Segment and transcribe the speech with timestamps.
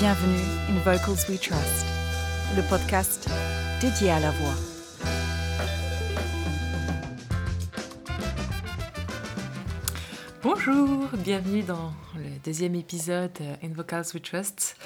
[0.00, 1.84] Bienvenue in Vocals We Trust,
[2.54, 3.28] le podcast
[3.80, 4.54] dédié à la voix.
[10.44, 14.76] Bonjour, bienvenue dans le deuxième épisode In Vocals We Trust.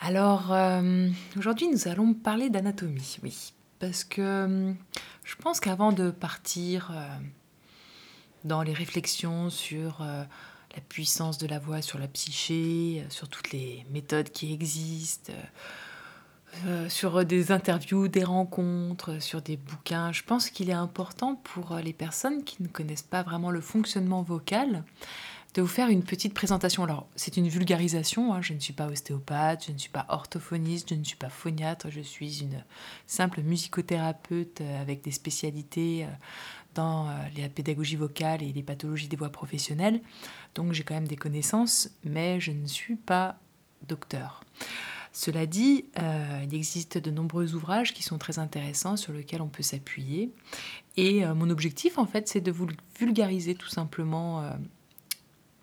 [0.00, 4.72] Alors, euh, aujourd'hui, nous allons parler d'anatomie, oui, parce que euh,
[5.24, 7.06] je pense qu'avant de partir euh,
[8.44, 10.02] dans les réflexions sur
[10.74, 15.32] la puissance de la voix sur la psyché, sur toutes les méthodes qui existent,
[16.88, 21.92] sur des interviews, des rencontres, sur des bouquins, je pense qu'il est important pour les
[21.92, 24.84] personnes qui ne connaissent pas vraiment le fonctionnement vocal
[25.54, 26.82] de vous faire une petite présentation.
[26.82, 28.42] Alors, c'est une vulgarisation, hein.
[28.42, 31.90] je ne suis pas ostéopathe, je ne suis pas orthophoniste, je ne suis pas phoniatre,
[31.90, 32.64] je suis une
[33.06, 36.08] simple musicothérapeute euh, avec des spécialités euh,
[36.74, 40.00] dans euh, la pédagogie vocale et les pathologies des voix professionnelles.
[40.54, 43.36] Donc, j'ai quand même des connaissances, mais je ne suis pas
[43.88, 44.44] docteur.
[45.12, 45.84] Cela dit,
[46.42, 50.32] il existe de nombreux ouvrages qui sont très intéressants sur lesquels on peut s'appuyer.
[50.96, 52.66] Et mon objectif, en fait, c'est de vous
[52.98, 54.42] vulgariser tout simplement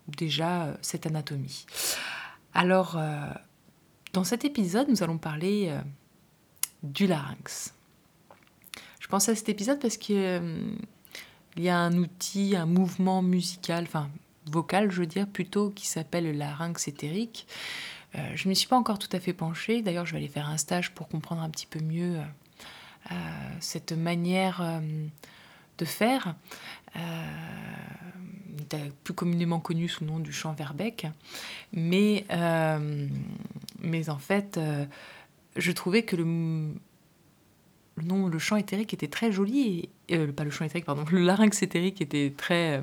[0.08, 1.66] déjà euh, cette anatomie.
[2.54, 3.26] Alors, euh,
[4.12, 5.80] dans cet épisode, nous allons parler euh,
[6.82, 7.74] du larynx.
[9.00, 9.96] Je pense à cet épisode parce
[11.52, 14.08] qu'il y a un outil, un mouvement musical, enfin
[14.46, 17.46] vocal, je veux dire, plutôt, qui s'appelle le larynx éthérique.
[18.14, 19.82] je ne m'y suis pas encore tout à fait penchée.
[19.82, 22.18] D'ailleurs, je vais aller faire un stage pour comprendre un petit peu mieux
[23.60, 24.80] cette manière
[25.78, 26.34] de faire
[29.04, 31.06] plus communément connu sous le nom du chant Verbeck.
[31.72, 33.08] Mais, euh,
[33.80, 34.84] mais en fait, euh,
[35.56, 36.74] je trouvais que le,
[37.96, 39.88] le, nom, le chant éthérique était très joli.
[40.08, 42.82] Et, euh, pas le chant éthérique, pardon, le larynx éthérique était très,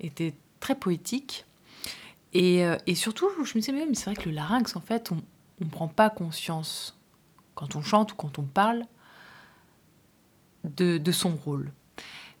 [0.00, 1.44] était très poétique.
[2.32, 5.22] Et, et, surtout, je me disais, même, c'est vrai que le larynx, en fait, on
[5.64, 6.98] ne prend pas conscience,
[7.54, 8.84] quand on chante ou quand on parle,
[10.64, 11.72] de, de son rôle.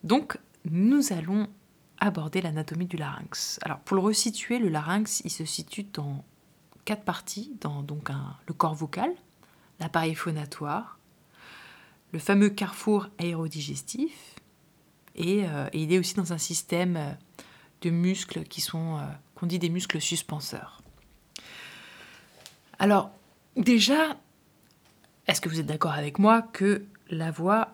[0.04, 0.38] Donc,
[0.70, 1.48] nous allons
[1.98, 3.58] aborder l'anatomie du larynx.
[3.62, 6.24] Alors pour le resituer, le larynx, il se situe dans
[6.84, 8.08] quatre parties, dans donc
[8.46, 9.10] le corps vocal,
[9.80, 10.98] l'appareil phonatoire,
[12.12, 14.34] le fameux carrefour aérodigestif,
[15.14, 17.10] et, euh, et, il est aussi dans un système euh,
[17.80, 19.02] de muscles qui sont, euh,
[19.34, 20.82] qu'on dit des muscles suspenseurs.
[22.78, 23.10] Alors
[23.56, 24.18] déjà,
[25.26, 27.72] est-ce que vous êtes d'accord avec moi que la voix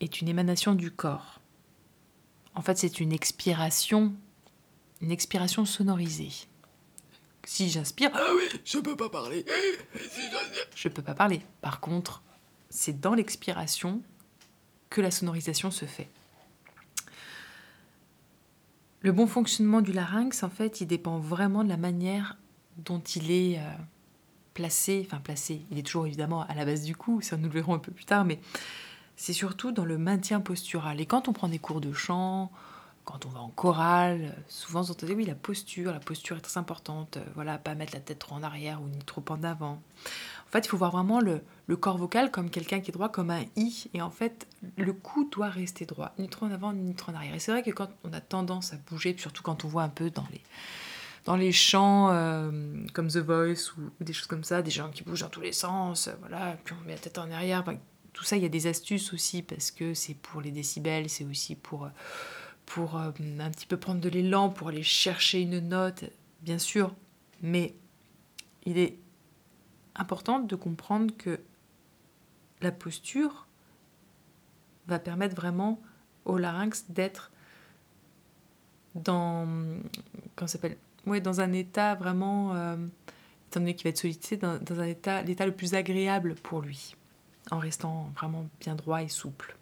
[0.00, 1.40] est une émanation du corps?
[2.54, 4.14] En fait, c'est une expiration,
[5.00, 6.32] une expiration sonorisée.
[7.44, 9.44] Si j'inspire, ah oui, je peux pas parler.
[10.74, 11.40] Je peux pas parler.
[11.60, 12.22] Par contre,
[12.70, 14.02] c'est dans l'expiration
[14.90, 16.08] que la sonorisation se fait.
[19.00, 22.36] Le bon fonctionnement du larynx, en fait, il dépend vraiment de la manière
[22.78, 23.62] dont il est euh,
[24.54, 25.06] placé.
[25.06, 27.74] Enfin, placé, il est toujours évidemment à la base du cou, ça nous le verrons
[27.74, 28.40] un peu plus tard, mais
[29.16, 31.00] c'est surtout dans le maintien postural.
[31.00, 32.50] Et quand on prend des cours de chant,
[33.08, 36.58] quand on va en chorale, souvent on entend oui la posture, la posture est très
[36.58, 39.80] importante, euh, voilà, pas mettre la tête trop en arrière ou ni trop en avant.
[40.46, 41.40] En fait, il faut voir vraiment le,
[41.76, 44.46] corps vocal comme quelqu'un qui est droit, comme un i, et en fait,
[44.76, 47.34] le cou doit rester droit, ni trop en avant, ni trop en arrière.
[47.34, 49.88] Et c'est vrai que quand on a tendance à bouger, surtout quand on voit un
[49.88, 50.42] peu dans les,
[51.24, 52.50] dans les chants euh,
[52.92, 55.52] comme The Voice ou, des choses comme ça, des gens qui bougent dans tous les
[55.52, 57.64] sens, euh, voilà, puis on met la tête en arrière,
[58.12, 61.24] tout ça, il y a des astuces aussi parce que c'est pour les décibels, c'est
[61.24, 61.88] aussi pour,
[62.68, 66.04] pour euh, un petit peu prendre de l'élan, pour aller chercher une note,
[66.42, 66.94] bien sûr.
[67.42, 67.74] Mais
[68.64, 68.98] il est
[69.94, 71.40] important de comprendre que
[72.60, 73.46] la posture
[74.86, 75.80] va permettre vraiment
[76.26, 77.32] au larynx d'être
[78.94, 79.46] dans,
[80.36, 82.76] un état vraiment, euh,
[83.48, 86.60] étant donné qu'il va être sollicité, dans, dans un état, l'état le plus agréable pour
[86.60, 86.94] lui
[87.50, 89.56] en restant vraiment bien droit et souple.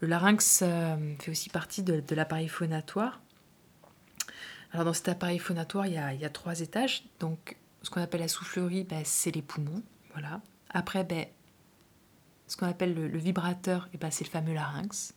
[0.00, 3.20] Le larynx euh, fait aussi partie de, l'appareil phonatoire.
[4.72, 7.04] Alors dans cet appareil phonatoire, il y a, trois étages.
[7.20, 9.82] Donc ce qu'on appelle la soufflerie, ben, c'est les poumons.
[10.12, 10.40] Voilà.
[10.70, 11.26] Après, ben,
[12.46, 15.14] ce qu'on appelle le, vibrateur, eh ben, c'est le fameux larynx.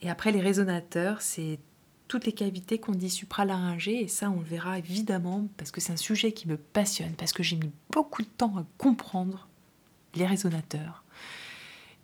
[0.00, 1.60] Et après, les résonateurs, c'est
[2.08, 5.94] toutes les cavités qu'on dit supralaryngées, et ça on le verra évidemment parce que c'est
[5.94, 9.48] un sujet qui me passionne, parce que j'ai mis beaucoup de temps à comprendre
[10.14, 11.01] les résonateurs.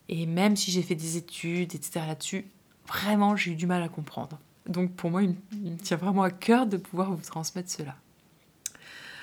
[0.09, 2.01] Et même si j'ai fait des études, etc.
[2.07, 2.47] là-dessus,
[2.87, 4.39] vraiment j'ai eu du mal à comprendre.
[4.69, 7.97] Donc pour moi, il, me tient vraiment à cœur de pouvoir vous transmettre cela.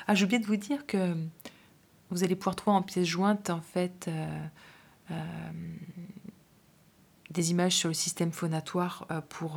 [0.07, 1.15] Ah, j'ai oublié de vous dire que
[2.09, 4.45] vous allez pouvoir trouver en pièce jointe en fait euh,
[5.11, 5.15] euh,
[7.29, 9.55] des images sur le système phonatoire euh, pour,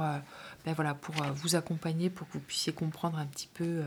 [0.64, 3.82] ben voilà, pour vous accompagner, pour que vous puissiez comprendre un petit peu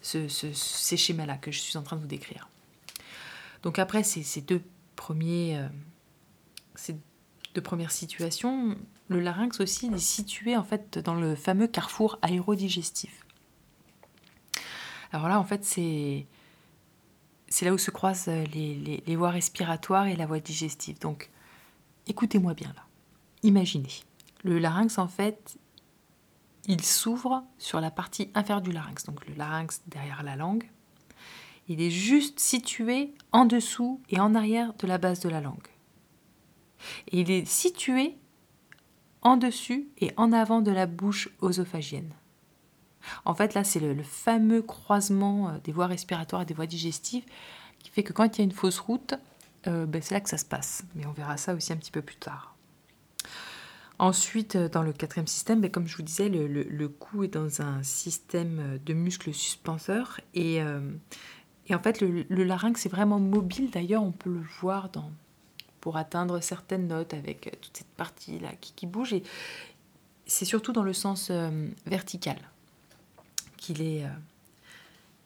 [0.00, 2.48] ces schémas-là que je suis en train de vous décrire.
[3.62, 4.62] Donc après ces, deux,
[4.94, 5.60] premiers,
[6.76, 6.96] ces
[7.54, 8.76] deux premières situations,
[9.08, 13.24] le larynx aussi est situé en fait dans le fameux carrefour aérodigestif.
[15.12, 16.26] Alors là, en fait, c'est
[17.62, 20.98] là où se croisent les, voies respiratoires et la voie digestive.
[20.98, 21.30] Donc,
[22.06, 22.82] écoutez-moi bien là.
[23.42, 24.02] Imaginez.
[24.42, 25.58] Le larynx, en fait,
[26.66, 30.68] il s'ouvre sur la partie inférieure du larynx, donc le larynx derrière la langue.
[31.68, 35.68] Il est juste situé en dessous et en arrière de la base de la langue.
[37.12, 38.16] Il est situé
[39.22, 42.12] en dessus et en avant de la bouche oesophagienne.
[43.24, 47.24] En fait, là, c'est le, fameux croisement euh, des voies respiratoires et des voies digestives
[47.78, 49.14] qui fait que quand il y a une fausse route,
[49.66, 50.84] euh, ben, c'est là que ça se passe.
[50.94, 52.54] Mais on verra ça aussi un petit peu plus tard.
[53.98, 57.62] Ensuite, euh, dans le quatrième système, ben, comme je vous disais, le, cou est dans
[57.62, 60.20] un système de muscles suspenseurs.
[60.34, 63.70] Et, en fait, le, larynx est vraiment mobile.
[63.70, 65.10] D'ailleurs, on peut le voir dans,
[65.86, 69.12] pour atteindre certaines notes avec toute cette partie-là qui, bouge.
[69.12, 69.22] Et
[70.26, 71.30] c'est surtout dans le sens
[71.86, 72.38] vertical
[73.56, 74.04] qu'il est,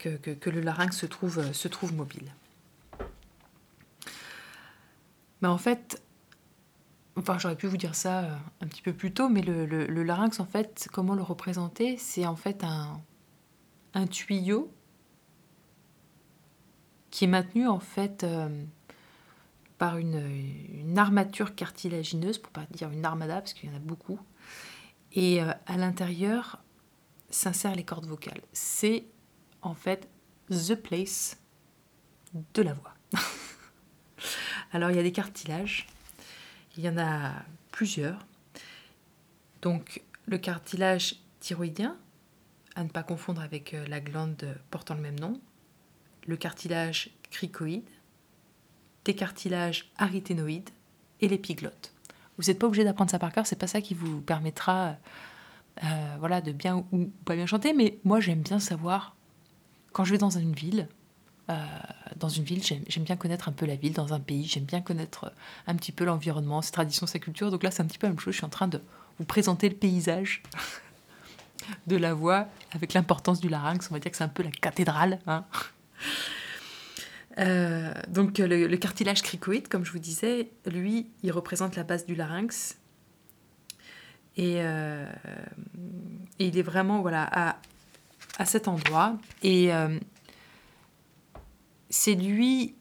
[0.05, 2.31] euh, que, le larynx se trouve, euh, se trouve mobile.
[5.41, 6.03] Mais en fait,
[7.17, 10.41] enfin j'aurais pu vous dire ça euh, un petit peu plus tôt, mais le, larynx,
[10.41, 13.01] en fait, comment le représenter C'est en fait un,
[13.95, 14.71] un, tuyau
[17.11, 18.27] qui est maintenu en fait
[19.81, 24.21] par une, armature cartilagineuse, pour pas dire une armada, parce qu'il y en a beaucoup.
[25.15, 26.63] Et à l'intérieur,
[27.31, 28.43] s'insèrent les cordes vocales.
[28.53, 29.07] C'est
[29.63, 30.07] en fait
[30.51, 31.39] the place
[32.53, 32.95] de la voix.
[34.73, 35.87] Alors il y a des cartilages,
[36.77, 37.33] il y en a
[37.73, 38.27] plusieurs.
[39.63, 41.97] Donc le cartilage thyroïdien,
[42.75, 45.41] à ne pas confondre avec euh, la glande portant le même nom,
[46.27, 47.89] le cartilage cricoïde,
[49.11, 50.71] des cartilages aryténoïdes
[51.21, 51.93] et l'épiglotte.
[52.39, 54.95] Vous n'êtes pas obligé d'apprendre ça par cœur, c'est pas ça qui vous permettra
[55.83, 59.17] euh, voilà, de bien ou pas bien chanter, mais moi j'aime bien savoir,
[59.93, 60.87] quand je vais dans une ville,
[61.49, 61.55] euh,
[62.17, 64.81] dans une ville, j'aime bien connaître un peu la ville, dans un pays, j'aime bien
[64.81, 65.33] connaître
[65.67, 67.51] un petit peu l'environnement, ses traditions, sa culture.
[67.51, 68.35] Donc là, c'est un petit peu la même chose.
[68.35, 68.81] Je suis en train de
[69.19, 70.45] vous présenter le paysage
[71.89, 73.91] de la voix avec l'importance du larynx.
[73.91, 75.19] On va dire que c'est un peu la cathédrale.
[75.27, 75.45] Hein.
[77.39, 82.15] Euh, donc le, cartilage cricoïde, comme je vous disais, lui, il représente la base du
[82.15, 82.81] larynx
[84.39, 85.13] euh,
[86.39, 87.57] et, il est vraiment voilà, à,
[88.39, 89.17] à cet endroit.
[89.43, 89.99] Et euh,
[91.89, 92.75] c'est lui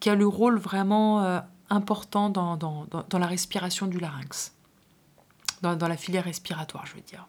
[0.00, 1.40] qui a le rôle vraiment euh,
[1.70, 4.54] important dans, dans, dans, la respiration du larynx,
[5.62, 7.26] dans, dans, la filière respiratoire, je veux dire.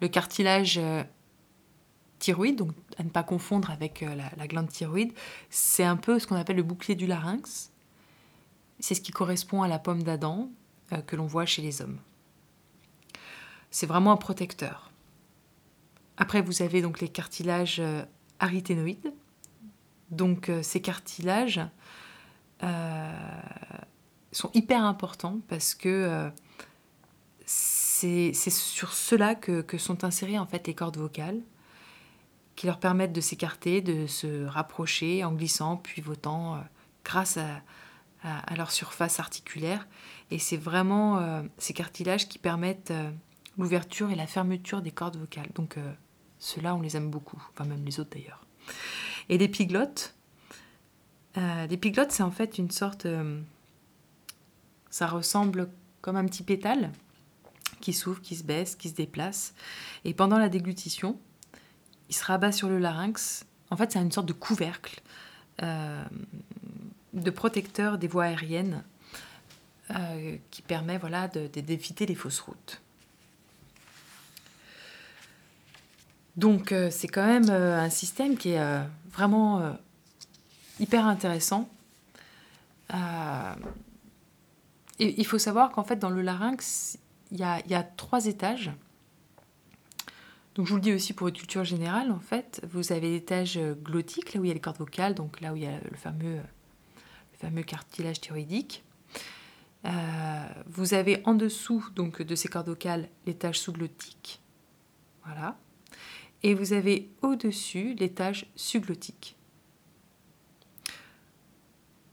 [0.00, 0.80] Le cartilage
[2.20, 5.12] thyroïde, donc à ne pas confondre avec la, la glande thyroïde,
[5.48, 7.72] c'est un peu ce qu'on appelle le bouclier du larynx.
[8.78, 10.48] C'est ce qui correspond à la pomme d'Adam
[10.92, 11.98] euh, que l'on voit chez les hommes.
[13.70, 14.90] C'est vraiment un protecteur.
[16.16, 18.04] Après, vous avez donc les cartilages euh.
[20.10, 21.60] Donc euh, ces cartilages
[24.32, 26.30] sont hyper importants parce que
[27.44, 31.40] c'est sur cela que, que, sont insérées en fait les cordes vocales
[32.60, 36.62] qui leur permettent de s'écarter, de se rapprocher en glissant, puis votant
[37.06, 39.88] grâce à, leur surface articulaire.
[40.30, 43.10] Et c'est vraiment euh, ces cartilages qui permettent euh,
[43.56, 45.48] l'ouverture et la fermeture des cordes vocales.
[45.54, 45.92] Donc euh,
[46.38, 48.44] ceux-là, on les aime beaucoup, enfin même les autres d'ailleurs.
[49.30, 50.14] Et l'épiglotte,
[51.36, 53.06] l'épiglotte, c'est en fait une sorte...
[54.90, 55.70] ça ressemble
[56.02, 56.92] comme un petit pétale
[57.80, 59.54] qui s'ouvre, qui se baisse, qui se déplace.
[60.04, 61.18] Et pendant la déglutition,
[62.10, 63.46] il se rabat sur le larynx.
[63.70, 65.00] En fait, c'est une sorte de couvercle
[67.12, 68.82] de protecteur des voies aériennes
[69.90, 72.80] euh, qui permet voilà, d'éviter les fausses routes.
[76.36, 79.76] Donc euh, c'est quand même euh, un système qui est vraiment
[80.78, 81.68] hyper intéressant.
[82.92, 82.94] et
[84.98, 86.98] il faut savoir qu'en fait dans le larynx,
[87.32, 88.70] il y a, trois étages.
[90.60, 93.58] Donc je vous le dis aussi pour votre culture générale, en fait, vous avez l'étage
[93.82, 95.80] glottique, là où il y a les cordes vocales, donc là où il y a
[95.80, 96.38] le fameux
[97.32, 98.84] fameux cartilage thyroïdique.
[99.86, 104.42] Euh, vous avez en dessous donc de ces cordes vocales l'étage sous-glottique.
[105.24, 105.56] Voilà.
[106.42, 109.38] Et vous avez au-dessus l'étage suglottique,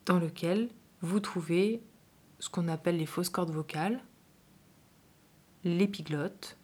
[0.06, 0.70] dans lequel
[1.01, 1.82] vous trouvez
[2.39, 4.01] ce qu'on appelle les fausses cordes vocales,
[5.66, 6.57] l'épiglotte.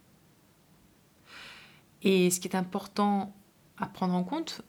[2.03, 3.33] Et ce qui est important
[3.77, 4.61] à prendre en compte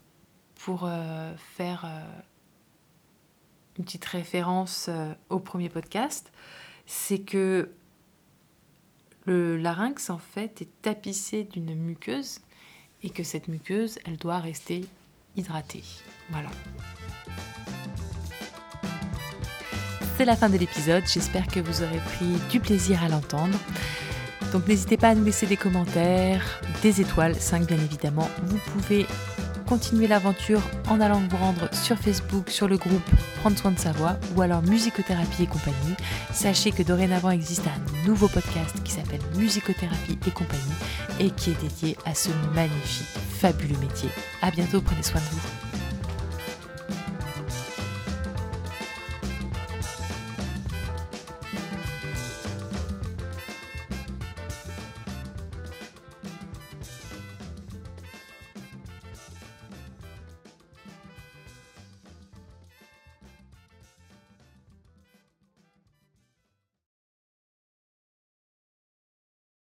[0.54, 2.20] pour euh, faire euh,
[3.76, 6.32] une petite référence euh, au premier podcast,
[6.86, 7.70] c'est que
[9.26, 12.40] le larynx en fait est tapissé d'une muqueuse
[13.02, 14.86] et que cette muqueuse, elle doit rester
[15.36, 15.84] hydratée.
[16.30, 16.50] Voilà.
[20.16, 23.58] C'est la fin de l'épisode, j'espère que vous aurez pris du plaisir à l'entendre.
[24.54, 28.30] Donc n'hésitez pas à nous laisser des commentaires, des étoiles, 5 bien évidemment.
[28.44, 29.04] Vous pouvez
[29.66, 33.02] continuer l'aventure en allant vous rendre sur Facebook, sur le groupe
[33.40, 35.96] Prendre soin de sa voix ou alors Musicothérapie et compagnie.
[36.32, 40.62] Sachez que dorénavant existe un nouveau podcast qui s'appelle Musicothérapie et compagnie
[41.18, 43.08] et qui est dédié à ce magnifique,
[43.40, 44.08] fabuleux métier.
[44.40, 45.63] À bientôt, prenez soin de vous.